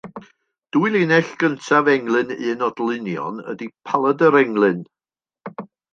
[0.75, 4.81] Dwy linell gyntaf englyn unodl union ydy paladr englyn.